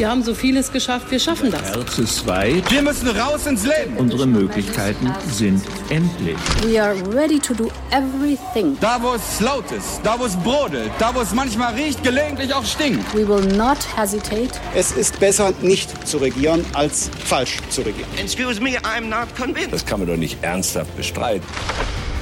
[0.00, 1.60] Wir haben so vieles geschafft, wir schaffen das.
[1.60, 2.70] Herz ist weit.
[2.70, 3.98] Wir müssen raus ins Leben.
[3.98, 6.38] Unsere Möglichkeiten sind endlich.
[6.62, 8.78] We are ready to do everything.
[8.80, 12.54] Da, wo es laut ist, da, wo es brodelt, da, wo es manchmal riecht, gelegentlich
[12.54, 13.14] auch stinkt.
[13.14, 14.52] We will not hesitate.
[14.74, 18.08] Es ist besser, nicht zu regieren, als falsch zu regieren.
[18.16, 19.74] Excuse me, I'm not convinced.
[19.74, 21.46] Das kann man doch nicht ernsthaft bestreiten.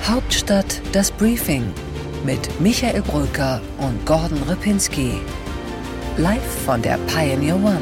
[0.04, 1.62] Hauptstadt das Briefing
[2.26, 5.12] mit Michael Brücker und Gordon Ripinski.
[6.18, 7.80] Live von der Pioneer One.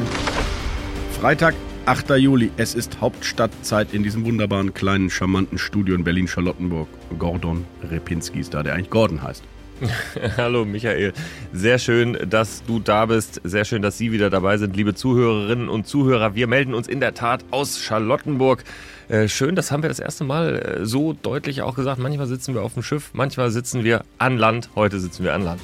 [1.19, 1.55] Freitag,
[1.87, 2.11] 8.
[2.17, 2.51] Juli.
[2.55, 6.87] Es ist Hauptstadtzeit in diesem wunderbaren, kleinen, charmanten Studio in Berlin-Charlottenburg.
[7.17, 9.43] Gordon Repinski ist da, der eigentlich Gordon heißt.
[10.37, 11.13] Hallo Michael,
[11.51, 13.41] sehr schön, dass du da bist.
[13.43, 16.35] Sehr schön, dass Sie wieder dabei sind, liebe Zuhörerinnen und Zuhörer.
[16.35, 18.63] Wir melden uns in der Tat aus Charlottenburg.
[19.09, 21.97] Äh, schön, das haben wir das erste Mal äh, so deutlich auch gesagt.
[21.97, 24.69] Manchmal sitzen wir auf dem Schiff, manchmal sitzen wir an Land.
[24.75, 25.61] Heute sitzen wir an Land.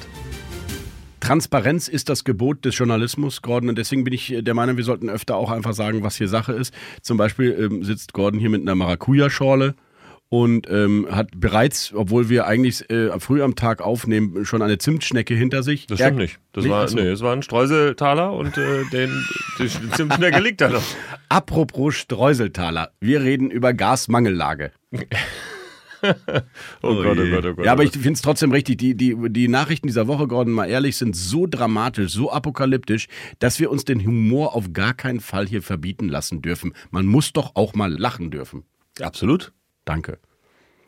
[1.24, 3.70] Transparenz ist das Gebot des Journalismus, Gordon.
[3.70, 6.52] Und deswegen bin ich der Meinung, wir sollten öfter auch einfach sagen, was hier Sache
[6.52, 6.74] ist.
[7.00, 9.74] Zum Beispiel ähm, sitzt Gordon hier mit einer Maracuja-Schorle
[10.28, 15.34] und ähm, hat bereits, obwohl wir eigentlich äh, früh am Tag aufnehmen, schon eine Zimtschnecke
[15.34, 15.86] hinter sich.
[15.86, 16.38] Das stimmt er, nicht.
[16.52, 19.10] Das war, nee, das war ein Streuseltaler und äh, den,
[19.58, 20.82] die Zimtschnecke liegt da noch.
[21.30, 24.72] Apropos Streuseltaler, wir reden über Gasmangellage.
[26.04, 26.10] oh,
[26.82, 27.64] oh, Gott, oh Gott, oh Gott.
[27.64, 28.78] Ja, aber ich finde es trotzdem richtig.
[28.78, 33.58] Die, die, die Nachrichten dieser Woche, Gordon, mal ehrlich, sind so dramatisch, so apokalyptisch, dass
[33.60, 36.72] wir uns den Humor auf gar keinen Fall hier verbieten lassen dürfen.
[36.90, 38.64] Man muss doch auch mal lachen dürfen.
[39.00, 39.52] Absolut.
[39.84, 40.18] Danke.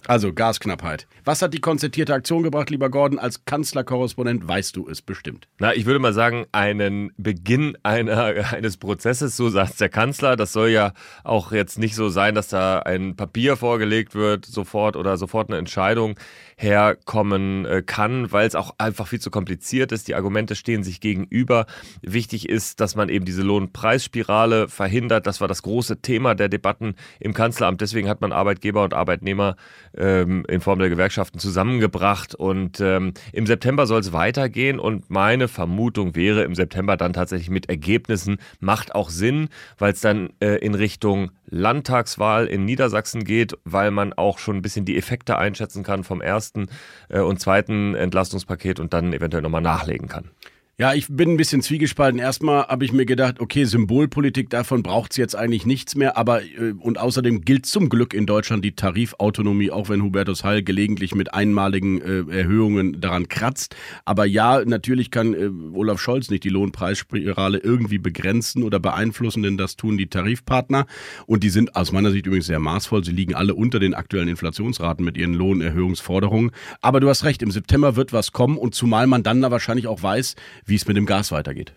[0.09, 1.09] Also Gasknappheit.
[1.25, 3.19] Was hat die konzertierte Aktion gebracht, lieber Gordon?
[3.19, 5.49] Als Kanzlerkorrespondent weißt du es bestimmt.
[5.59, 10.37] Na, ich würde mal sagen, einen Beginn einer, eines Prozesses, so sagt der Kanzler.
[10.37, 10.93] Das soll ja
[11.25, 15.59] auch jetzt nicht so sein, dass da ein Papier vorgelegt wird, sofort oder sofort eine
[15.59, 16.17] Entscheidung
[16.57, 20.09] herkommen äh, kann, weil es auch einfach viel zu kompliziert ist.
[20.09, 21.67] Die Argumente stehen sich gegenüber.
[22.01, 25.27] Wichtig ist, dass man eben diese Lohnpreisspirale verhindert.
[25.27, 27.81] Das war das große Thema der Debatten im Kanzleramt.
[27.81, 29.57] Deswegen hat man Arbeitgeber und Arbeitnehmer
[29.97, 32.35] ähm, in Form der Gewerkschaften zusammengebracht.
[32.35, 34.79] Und ähm, im September soll es weitergehen.
[34.79, 39.49] Und meine Vermutung wäre, im September dann tatsächlich mit Ergebnissen macht auch Sinn,
[39.79, 44.63] weil es dann äh, in Richtung Landtagswahl in Niedersachsen geht, weil man auch schon ein
[44.63, 46.69] bisschen die Effekte einschätzen kann vom ersten
[47.09, 50.31] äh, und zweiten Entlastungspaket und dann eventuell nochmal nachlegen kann.
[50.79, 52.21] Ja, ich bin ein bisschen zwiegespalten.
[52.21, 56.19] Erstmal habe ich mir gedacht, okay, Symbolpolitik, davon braucht es jetzt eigentlich nichts mehr.
[56.19, 60.63] Aber äh, und außerdem gilt zum Glück in Deutschland die Tarifautonomie, auch wenn Hubertus Heil
[60.63, 63.75] gelegentlich mit einmaligen äh, Erhöhungen daran kratzt.
[64.05, 69.57] Aber ja, natürlich kann äh, Olaf Scholz nicht die Lohnpreisspirale irgendwie begrenzen oder beeinflussen, denn
[69.57, 70.85] das tun die Tarifpartner.
[71.25, 73.03] Und die sind aus meiner Sicht übrigens sehr maßvoll.
[73.03, 76.51] Sie liegen alle unter den aktuellen Inflationsraten mit ihren Lohnerhöhungsforderungen.
[76.83, 79.87] Aber du hast recht, im September wird was kommen und zumal man dann da wahrscheinlich
[79.87, 80.35] auch weiß,
[80.67, 81.73] wie es mit dem Gas weitergeht.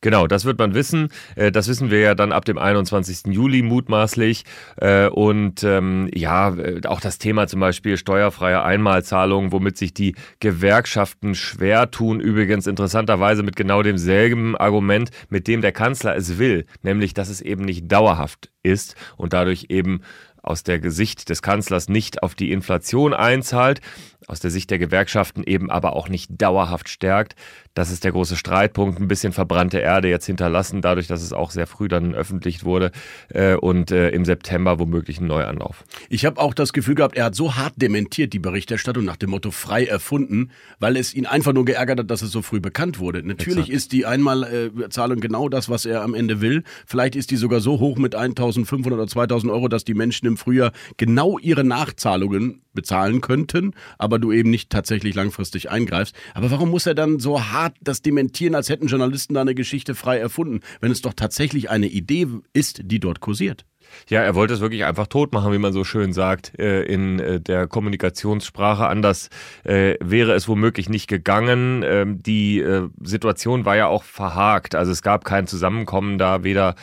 [0.00, 1.08] Genau, das wird man wissen.
[1.36, 3.32] Äh, das wissen wir ja dann ab dem 21.
[3.32, 4.44] Juli mutmaßlich.
[4.76, 10.14] Äh, und ähm, ja, äh, auch das Thema zum Beispiel steuerfreie Einmalzahlungen, womit sich die
[10.40, 12.20] Gewerkschaften schwer tun.
[12.20, 17.40] Übrigens interessanterweise mit genau demselben Argument, mit dem der Kanzler es will, nämlich dass es
[17.40, 20.00] eben nicht dauerhaft ist und dadurch eben
[20.44, 23.80] aus der Sicht des Kanzlers nicht auf die Inflation einzahlt,
[24.26, 27.34] aus der Sicht der Gewerkschaften eben aber auch nicht dauerhaft stärkt.
[27.74, 29.00] Das ist der große Streitpunkt.
[29.00, 32.92] Ein bisschen verbrannte Erde jetzt hinterlassen, dadurch, dass es auch sehr früh dann öffentlich wurde
[33.30, 35.84] äh, und äh, im September womöglich ein Neuanlauf.
[36.08, 39.30] Ich habe auch das Gefühl gehabt, er hat so hart dementiert die Berichterstattung nach dem
[39.30, 43.00] Motto frei erfunden, weil es ihn einfach nur geärgert hat, dass es so früh bekannt
[43.00, 43.26] wurde.
[43.26, 43.76] Natürlich Exakt.
[43.76, 46.62] ist die Einmalzahlung genau das, was er am Ende will.
[46.86, 50.36] Vielleicht ist die sogar so hoch mit 1.500 oder 2.000 Euro, dass die Menschen im
[50.36, 56.14] Frühjahr genau ihre Nachzahlungen bezahlen könnten, aber du eben nicht tatsächlich langfristig eingreifst.
[56.34, 59.94] Aber warum muss er dann so hart das dementieren, als hätten Journalisten da eine Geschichte
[59.94, 63.64] frei erfunden, wenn es doch tatsächlich eine Idee ist, die dort kursiert?
[64.08, 67.18] Ja, er wollte es wirklich einfach tot machen, wie man so schön sagt, äh, in
[67.18, 68.86] äh, der Kommunikationssprache.
[68.86, 69.30] Anders
[69.64, 71.82] äh, wäre es womöglich nicht gegangen.
[71.84, 72.64] Ähm, die
[73.02, 74.74] Situation war ja auch verhakt.
[74.74, 76.74] Also es gab kein Zusammenkommen da, weder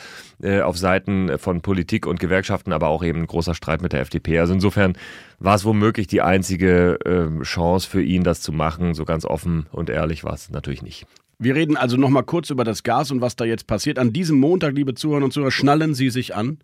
[0.64, 4.40] auf Seiten von Politik und Gewerkschaften, aber auch eben ein großer Streit mit der FDP.
[4.40, 4.94] Also insofern
[5.38, 8.94] war es womöglich die einzige ähm, Chance für ihn, das zu machen.
[8.94, 11.06] So ganz offen und ehrlich war es natürlich nicht.
[11.44, 13.98] Wir reden also nochmal kurz über das Gas und was da jetzt passiert.
[13.98, 16.58] An diesem Montag, liebe Zuhörer und Zuhörer, schnallen Sie sich an,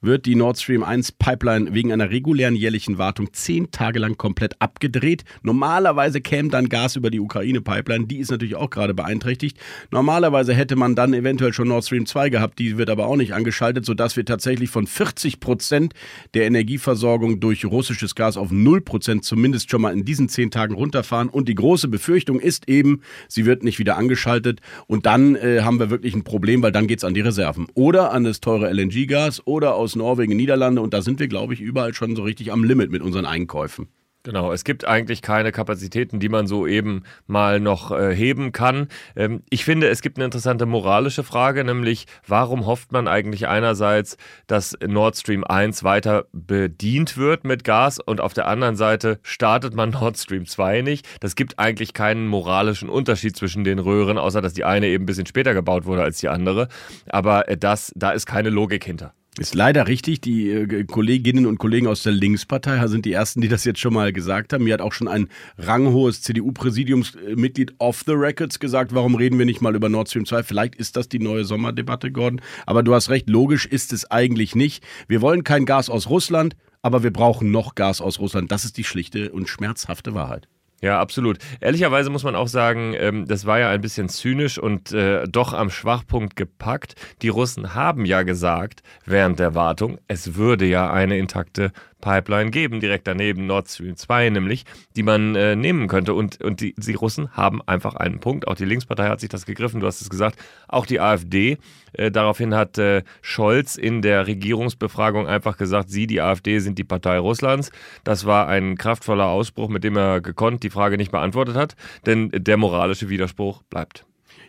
[0.00, 4.60] wird die Nord Stream 1 Pipeline wegen einer regulären jährlichen Wartung zehn Tage lang komplett
[4.60, 5.22] abgedreht.
[5.42, 9.56] Normalerweise käme dann Gas über die Ukraine-Pipeline, die ist natürlich auch gerade beeinträchtigt.
[9.92, 13.34] Normalerweise hätte man dann eventuell schon Nord Stream 2 gehabt, die wird aber auch nicht
[13.34, 15.94] angeschaltet, sodass wir tatsächlich von 40 Prozent
[16.34, 20.74] der Energieversorgung durch russisches Gas auf 0 Prozent zumindest schon mal in diesen zehn Tagen
[20.74, 21.28] runterfahren.
[21.28, 25.60] Und die große Befürchtung ist eben, sie wird nicht wieder angeschaltet abgeschaltet und dann äh,
[25.62, 27.66] haben wir wirklich ein Problem, weil dann geht's an die Reserven.
[27.74, 31.60] Oder an das teure LNG-Gas oder aus Norwegen, Niederlande und da sind wir, glaube ich,
[31.60, 33.88] überall schon so richtig am Limit mit unseren Einkäufen.
[34.26, 38.88] Genau, es gibt eigentlich keine Kapazitäten, die man so eben mal noch äh, heben kann.
[39.16, 44.16] Ähm, ich finde, es gibt eine interessante moralische Frage, nämlich warum hofft man eigentlich einerseits,
[44.46, 49.74] dass Nord Stream 1 weiter bedient wird mit Gas und auf der anderen Seite startet
[49.74, 51.06] man Nord Stream 2 nicht.
[51.20, 55.06] Das gibt eigentlich keinen moralischen Unterschied zwischen den Röhren, außer dass die eine eben ein
[55.06, 56.68] bisschen später gebaut wurde als die andere.
[57.10, 59.12] Aber äh, das, da ist keine Logik hinter.
[59.38, 60.20] Ist leider richtig.
[60.20, 63.92] Die äh, Kolleginnen und Kollegen aus der Linkspartei sind die ersten, die das jetzt schon
[63.92, 64.62] mal gesagt haben.
[64.62, 65.28] Mir hat auch schon ein
[65.58, 70.44] ranghohes CDU-Präsidiumsmitglied off the records gesagt, warum reden wir nicht mal über Nord Stream 2?
[70.44, 72.40] Vielleicht ist das die neue Sommerdebatte, Gordon.
[72.64, 74.84] Aber du hast recht, logisch ist es eigentlich nicht.
[75.08, 78.52] Wir wollen kein Gas aus Russland, aber wir brauchen noch Gas aus Russland.
[78.52, 80.46] Das ist die schlichte und schmerzhafte Wahrheit.
[80.84, 81.38] Ja, absolut.
[81.62, 85.54] Ehrlicherweise muss man auch sagen, ähm, das war ja ein bisschen zynisch und äh, doch
[85.54, 86.94] am Schwachpunkt gepackt.
[87.22, 91.72] Die Russen haben ja gesagt, während der Wartung, es würde ja eine intakte
[92.04, 94.64] Pipeline geben, direkt daneben Nord Stream 2 nämlich,
[94.94, 96.12] die man äh, nehmen könnte.
[96.12, 98.46] Und, und die, die Russen haben einfach einen Punkt.
[98.46, 100.38] Auch die Linkspartei hat sich das gegriffen, du hast es gesagt.
[100.68, 101.56] Auch die AfD.
[101.94, 106.84] Äh, daraufhin hat äh, Scholz in der Regierungsbefragung einfach gesagt, Sie, die AfD, sind die
[106.84, 107.72] Partei Russlands.
[108.04, 111.74] Das war ein kraftvoller Ausspruch, mit dem er gekonnt die Frage nicht beantwortet hat,
[112.04, 114.04] denn der moralische Widerspruch bleibt.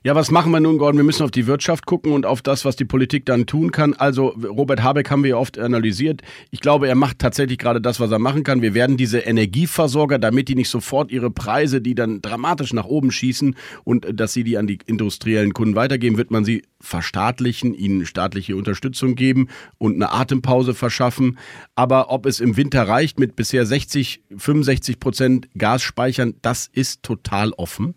[0.05, 0.97] Ja, was machen wir nun, Gordon?
[0.97, 3.95] Wir müssen auf die Wirtschaft gucken und auf das, was die Politik dann tun kann.
[3.95, 6.21] Also Robert Habeck haben wir ja oft analysiert.
[6.51, 8.61] Ich glaube, er macht tatsächlich gerade das, was er machen kann.
[8.61, 13.09] Wir werden diese Energieversorger, damit die nicht sofort ihre Preise, die dann dramatisch nach oben
[13.09, 18.05] schießen und dass sie die an die industriellen Kunden weitergeben, wird man sie verstaatlichen, ihnen
[18.05, 19.47] staatliche Unterstützung geben
[19.79, 21.39] und eine Atempause verschaffen.
[21.73, 27.53] Aber ob es im Winter reicht mit bisher 60, 65 Prozent Gasspeichern, das ist total
[27.53, 27.95] offen.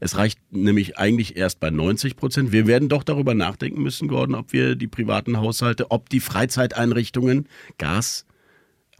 [0.00, 2.52] Es reicht nämlich eigentlich erst bei 90 Prozent.
[2.52, 7.48] Wir werden doch darüber nachdenken müssen, Gordon, ob wir die privaten Haushalte, ob die Freizeiteinrichtungen
[7.78, 8.26] Gas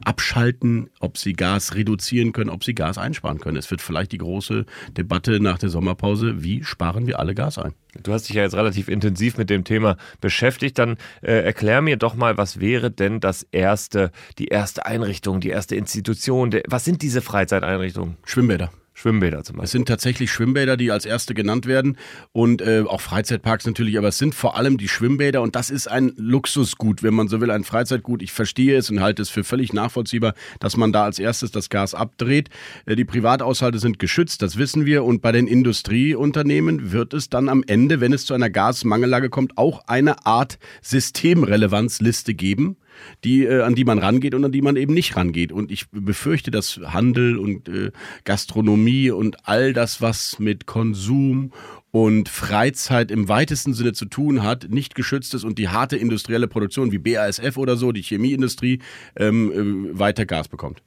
[0.03, 3.57] abschalten, ob sie Gas reduzieren können, ob sie Gas einsparen können.
[3.57, 4.65] Es wird vielleicht die große
[4.95, 7.73] Debatte nach der Sommerpause, wie sparen wir alle Gas ein?
[8.03, 10.77] Du hast dich ja jetzt relativ intensiv mit dem Thema beschäftigt.
[10.77, 15.49] Dann äh, erklär mir doch mal, was wäre denn das erste, die erste Einrichtung, die
[15.49, 16.51] erste Institution?
[16.51, 18.17] Der, was sind diese Freizeiteinrichtungen?
[18.23, 18.71] Schwimmbäder.
[18.99, 19.65] Schwimmbäder zum Beispiel.
[19.65, 21.97] Es sind tatsächlich Schwimmbäder, die als erste genannt werden
[22.33, 25.87] und äh, auch Freizeitparks natürlich, aber es sind vor allem die Schwimmbäder und das ist
[25.87, 28.21] ein Luxusgut, wenn man so will, ein Freizeitgut.
[28.21, 31.69] Ich verstehe es und halte es für völlig nachvollziehbar, dass man da als erstes das
[31.69, 32.49] Gas abdreht.
[32.85, 37.47] Äh, die Privathaushalte sind geschützt, das wissen wir und bei den Industrieunternehmen wird es dann
[37.47, 42.75] am Ende, wenn es zu einer Gasmangellage kommt, auch eine Art Systemrelevanzliste geben
[43.23, 45.51] die, äh, an die man rangeht und an die man eben nicht rangeht.
[45.51, 47.91] Und ich befürchte, dass Handel und äh,
[48.23, 51.51] Gastronomie und all das, was mit Konsum
[51.91, 56.47] und Freizeit im weitesten Sinne zu tun hat, nicht geschützt ist und die harte industrielle
[56.47, 58.79] Produktion wie BASF oder so, die Chemieindustrie,
[59.15, 60.83] ähm, äh, weiter Gas bekommt.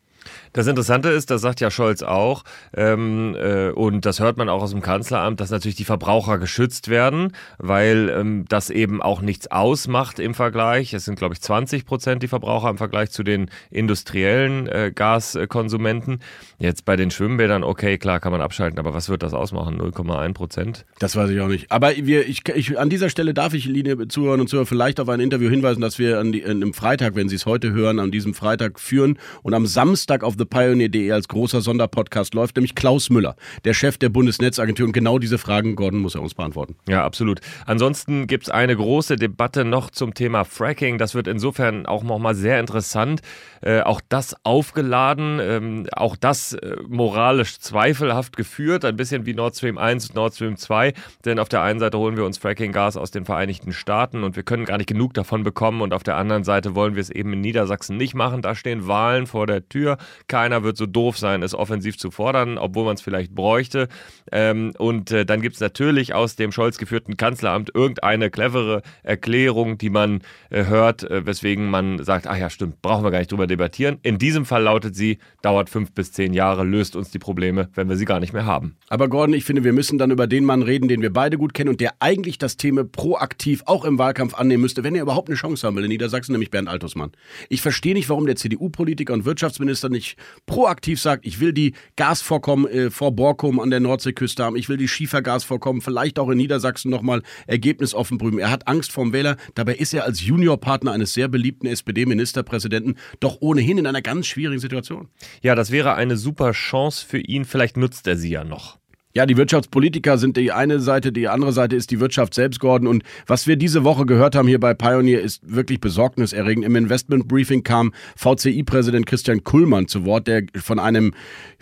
[0.52, 2.44] Das Interessante ist, das sagt ja Scholz auch,
[2.76, 6.88] ähm, äh, und das hört man auch aus dem Kanzleramt, dass natürlich die Verbraucher geschützt
[6.88, 10.92] werden, weil ähm, das eben auch nichts ausmacht im Vergleich.
[10.92, 16.20] Es sind, glaube ich, 20 Prozent die Verbraucher im Vergleich zu den industriellen äh, Gaskonsumenten.
[16.58, 19.80] Jetzt bei den Schwimmbädern, okay, klar, kann man abschalten, aber was wird das ausmachen?
[19.80, 20.84] 0,1 Prozent?
[20.98, 21.72] Das weiß ich auch nicht.
[21.72, 25.08] Aber wir, ich, ich, an dieser Stelle darf ich, liebe Zuhörerinnen und Zuhörer, vielleicht auf
[25.08, 27.98] ein Interview hinweisen, dass wir an die, an dem Freitag, wenn Sie es heute hören,
[27.98, 33.10] an diesem Freitag führen und am Samstag auf ThePioneer.de als großer Sonderpodcast läuft, nämlich Klaus
[33.10, 34.86] Müller, der Chef der Bundesnetzagentur.
[34.86, 36.76] Und genau diese Fragen, Gordon, muss er uns beantworten.
[36.88, 37.40] Ja, absolut.
[37.66, 40.98] Ansonsten gibt es eine große Debatte noch zum Thema Fracking.
[40.98, 43.20] Das wird insofern auch nochmal sehr interessant.
[43.60, 49.56] Äh, auch das aufgeladen, ähm, auch das äh, moralisch zweifelhaft geführt, ein bisschen wie Nord
[49.56, 50.92] Stream 1 und Nord Stream 2.
[51.24, 54.42] Denn auf der einen Seite holen wir uns Fracking-Gas aus den Vereinigten Staaten und wir
[54.42, 55.80] können gar nicht genug davon bekommen.
[55.80, 58.42] Und auf der anderen Seite wollen wir es eben in Niedersachsen nicht machen.
[58.42, 59.96] Da stehen Wahlen vor der Tür.
[60.32, 63.88] Keiner wird so doof sein, es offensiv zu fordern, obwohl man es vielleicht bräuchte.
[64.32, 69.76] Ähm, und äh, dann gibt es natürlich aus dem Scholz geführten Kanzleramt irgendeine clevere Erklärung,
[69.76, 73.30] die man äh, hört, äh, weswegen man sagt, ach ja, stimmt, brauchen wir gar nicht
[73.30, 73.98] drüber debattieren.
[74.02, 77.90] In diesem Fall lautet sie, dauert fünf bis zehn Jahre, löst uns die Probleme, wenn
[77.90, 78.76] wir sie gar nicht mehr haben.
[78.88, 81.52] Aber Gordon, ich finde, wir müssen dann über den Mann reden, den wir beide gut
[81.52, 85.28] kennen und der eigentlich das Thema proaktiv auch im Wahlkampf annehmen müsste, wenn er überhaupt
[85.28, 87.12] eine Chance haben will in Niedersachsen, nämlich Bernd Altusmann.
[87.50, 92.66] Ich verstehe nicht, warum der CDU-Politiker und Wirtschaftsminister nicht proaktiv sagt, ich will die Gasvorkommen
[92.66, 96.90] äh, vor Borkum an der Nordseeküste haben, ich will die Schiefergasvorkommen vielleicht auch in Niedersachsen
[96.90, 98.38] nochmal ergebnisoffen prüfen.
[98.38, 103.38] Er hat Angst vorm Wähler, dabei ist er als Juniorpartner eines sehr beliebten SPD-Ministerpräsidenten doch
[103.40, 105.08] ohnehin in einer ganz schwierigen Situation.
[105.42, 108.81] Ja, das wäre eine super Chance für ihn, vielleicht nutzt er sie ja noch.
[109.14, 112.88] Ja, die Wirtschaftspolitiker sind die eine Seite, die andere Seite ist die Wirtschaft selbst, Gordon.
[112.88, 116.64] Und was wir diese Woche gehört haben hier bei Pioneer ist wirklich besorgniserregend.
[116.64, 121.12] Im Investment Briefing kam VCI-Präsident Christian Kullmann zu Wort, der von einem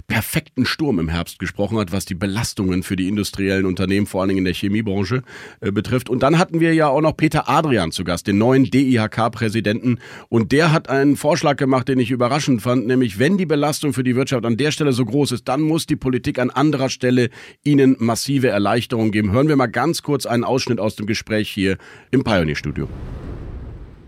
[0.07, 4.28] perfekten Sturm im Herbst gesprochen hat, was die Belastungen für die industriellen Unternehmen, vor allen
[4.28, 5.23] Dingen in der Chemiebranche,
[5.61, 6.09] äh, betrifft.
[6.09, 9.99] Und dann hatten wir ja auch noch Peter Adrian zu Gast, den neuen DIHK-Präsidenten.
[10.28, 14.04] Und der hat einen Vorschlag gemacht, den ich überraschend fand, nämlich wenn die Belastung für
[14.04, 17.30] die Wirtschaft an der Stelle so groß ist, dann muss die Politik an anderer Stelle
[17.64, 19.32] ihnen massive Erleichterungen geben.
[19.32, 21.78] Hören wir mal ganz kurz einen Ausschnitt aus dem Gespräch hier
[22.11, 22.88] im Pioneer-Studio.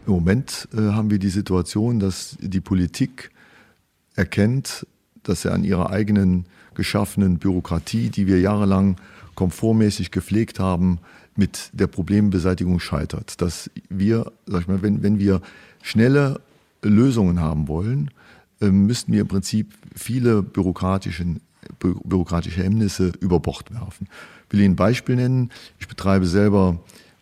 [0.07, 3.31] Im Moment äh, haben wir die Situation, dass die Politik
[4.17, 4.87] erkennt,
[5.23, 8.97] dass er an ihrer eigenen geschaffenen Bürokratie, die wir jahrelang
[9.35, 10.99] komfortmäßig gepflegt haben,
[11.37, 13.41] mit der Problembeseitigung scheitert.
[13.41, 15.41] Dass wir, sag ich mal, wenn, wenn wir
[15.83, 16.41] schnelle
[16.83, 18.11] Lösungen haben wollen,
[18.61, 21.41] ähm, müssten wir im Prinzip viele bürokratischen,
[21.83, 24.09] bürokratische Hemmnisse über Bord werfen.
[24.47, 25.51] Ich will Ihnen ein Beispiel nennen.
[25.79, 26.81] Ich betreibe selber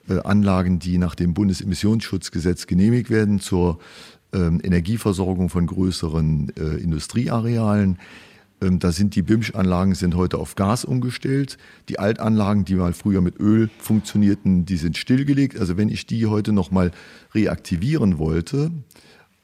[0.09, 3.79] äh, Anlagen, die nach dem Bundesemissionsschutzgesetz genehmigt werden zur
[4.33, 7.99] ähm, Energieversorgung von größeren äh, Industriearealen.
[8.61, 11.59] Ähm, da sind die BIMSCH-Anlagen sind heute auf Gas umgestellt.
[11.89, 15.59] Die Altanlagen, die mal früher mit Öl funktionierten, die sind stillgelegt.
[15.59, 16.91] Also wenn ich die heute nochmal
[17.35, 18.71] reaktivieren wollte,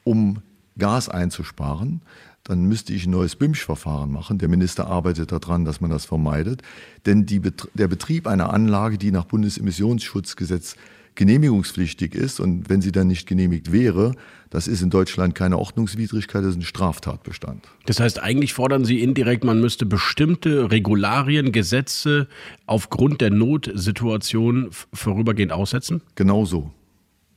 [0.04, 0.38] um
[0.78, 2.02] Gas einzusparen,
[2.44, 4.38] dann müsste ich ein neues BIMSCH-Verfahren machen.
[4.38, 6.62] Der Minister arbeitet daran, dass man das vermeidet.
[7.04, 7.40] Denn die,
[7.74, 10.76] der Betrieb einer Anlage, die nach Bundesemissionsschutzgesetz
[11.16, 14.12] genehmigungspflichtig ist und wenn sie dann nicht genehmigt wäre,
[14.50, 17.66] das ist in Deutschland keine Ordnungswidrigkeit, das ist ein Straftatbestand.
[17.86, 22.28] Das heißt, eigentlich fordern Sie indirekt, man müsste bestimmte Regularien, Gesetze
[22.66, 26.02] aufgrund der Notsituation vorübergehend aussetzen?
[26.14, 26.70] Genau so.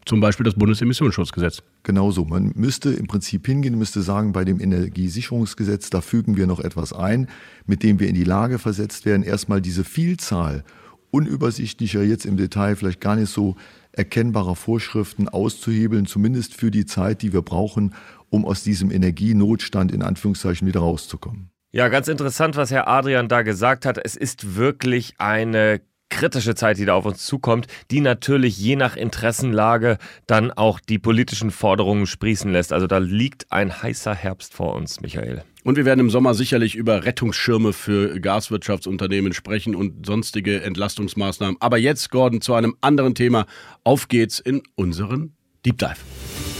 [0.09, 1.61] Zum Beispiel das Bundesemissionsschutzgesetz.
[1.83, 2.25] Genauso.
[2.25, 6.93] Man müsste im Prinzip hingehen, müsste sagen, bei dem Energiesicherungsgesetz, da fügen wir noch etwas
[6.93, 7.27] ein,
[7.67, 10.63] mit dem wir in die Lage versetzt werden, erstmal diese Vielzahl
[11.11, 13.55] unübersichtlicher, jetzt im Detail vielleicht gar nicht so
[13.91, 17.93] erkennbarer Vorschriften auszuhebeln, zumindest für die Zeit, die wir brauchen,
[18.31, 21.51] um aus diesem Energienotstand in Anführungszeichen wieder rauszukommen.
[21.71, 23.99] Ja, ganz interessant, was Herr Adrian da gesagt hat.
[24.03, 28.95] Es ist wirklich eine kritische Zeit, die da auf uns zukommt, die natürlich je nach
[28.95, 29.97] Interessenlage
[30.27, 32.73] dann auch die politischen Forderungen sprießen lässt.
[32.73, 35.43] Also da liegt ein heißer Herbst vor uns, Michael.
[35.63, 41.57] Und wir werden im Sommer sicherlich über Rettungsschirme für Gaswirtschaftsunternehmen sprechen und sonstige Entlastungsmaßnahmen.
[41.59, 43.45] Aber jetzt, Gordon, zu einem anderen Thema.
[43.83, 45.33] Auf geht's in unseren
[45.65, 46.58] Deep Dive.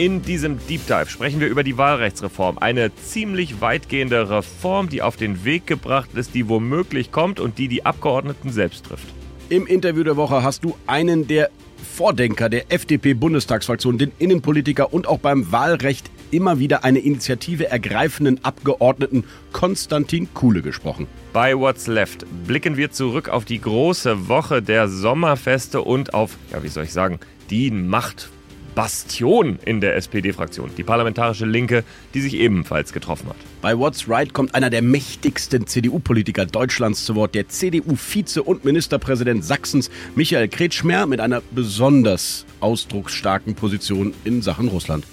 [0.00, 2.56] In diesem Deep Dive sprechen wir über die Wahlrechtsreform.
[2.56, 7.68] Eine ziemlich weitgehende Reform, die auf den Weg gebracht ist, die womöglich kommt und die
[7.68, 9.04] die Abgeordneten selbst trifft.
[9.50, 11.50] Im Interview der Woche hast du einen der
[11.98, 19.24] Vordenker der FDP-Bundestagsfraktion, den Innenpolitiker und auch beim Wahlrecht immer wieder eine Initiative ergreifenden Abgeordneten
[19.52, 21.08] Konstantin Kuhle gesprochen.
[21.34, 26.62] Bei What's Left blicken wir zurück auf die große Woche der Sommerfeste und auf, ja,
[26.62, 28.30] wie soll ich sagen, die Macht
[28.74, 31.84] Bastion in der SPD-Fraktion, die Parlamentarische Linke,
[32.14, 33.36] die sich ebenfalls getroffen hat.
[33.62, 39.44] Bei What's Right kommt einer der mächtigsten CDU-Politiker Deutschlands zu Wort, der CDU-Vize und Ministerpräsident
[39.44, 45.04] Sachsens, Michael Kretschmer, mit einer besonders ausdrucksstarken Position in Sachen Russland.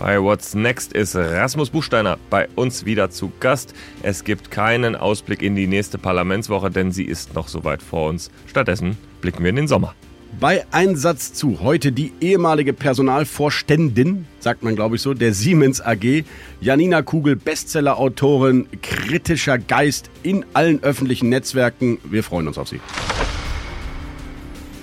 [0.00, 3.74] Bei What's Next ist Rasmus Buchsteiner bei uns wieder zu Gast.
[4.02, 8.08] Es gibt keinen Ausblick in die nächste Parlamentswoche, denn sie ist noch so weit vor
[8.08, 8.30] uns.
[8.46, 9.94] Stattdessen blicken wir in den Sommer.
[10.38, 16.24] Bei Einsatz zu heute die ehemalige Personalvorständin, sagt man glaube ich so, der Siemens AG,
[16.60, 21.98] Janina Kugel, Bestsellerautorin, kritischer Geist in allen öffentlichen Netzwerken.
[22.04, 22.80] Wir freuen uns auf Sie.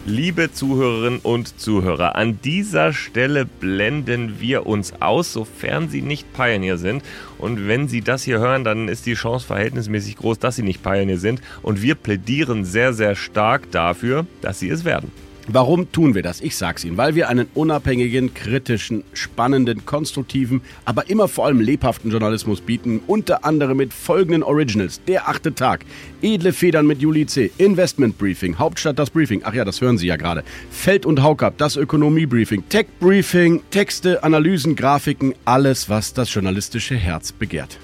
[0.05, 6.77] Liebe Zuhörerinnen und Zuhörer, an dieser Stelle blenden wir uns aus, sofern Sie nicht Pioneer
[6.77, 7.03] sind.
[7.37, 10.83] Und wenn Sie das hier hören, dann ist die Chance verhältnismäßig groß, dass Sie nicht
[10.83, 11.41] Pioneer sind.
[11.61, 15.11] Und wir plädieren sehr, sehr stark dafür, dass Sie es werden.
[15.49, 16.41] Warum tun wir das?
[16.41, 22.11] Ich sag's Ihnen, weil wir einen unabhängigen, kritischen, spannenden, konstruktiven, aber immer vor allem lebhaften
[22.11, 24.99] Journalismus bieten, unter anderem mit folgenden Originals.
[25.07, 25.85] Der achte Tag,
[26.21, 30.07] Edle Federn mit Juli C., Investment Briefing, Hauptstadt das Briefing, ach ja, das hören Sie
[30.07, 36.13] ja gerade, Feld und Haukap, das Ökonomie Briefing, Tech Briefing, Texte, Analysen, Grafiken, alles, was
[36.13, 37.79] das journalistische Herz begehrt.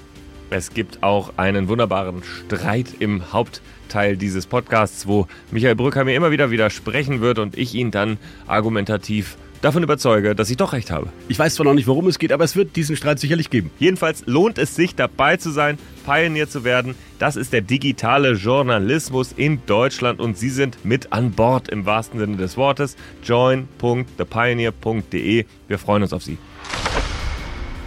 [0.54, 6.30] Es gibt auch einen wunderbaren Streit im Hauptteil dieses Podcasts, wo Michael Brücker mir immer
[6.30, 11.08] wieder widersprechen wird und ich ihn dann argumentativ davon überzeuge, dass ich doch recht habe.
[11.26, 13.72] Ich weiß zwar noch nicht, worum es geht, aber es wird diesen Streit sicherlich geben.
[13.80, 16.94] Jedenfalls lohnt es sich, dabei zu sein, Pioneer zu werden.
[17.18, 22.20] Das ist der digitale Journalismus in Deutschland und Sie sind mit an Bord im wahrsten
[22.20, 22.94] Sinne des Wortes.
[23.24, 25.46] join.thepioneer.de.
[25.66, 26.38] Wir freuen uns auf Sie.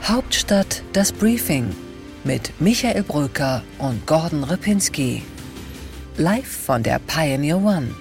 [0.04, 1.74] Hauptstadt das Briefing
[2.28, 5.24] mit Michael Bröker und Gordon Ripinski.
[6.18, 7.96] Live von der Pioneer One.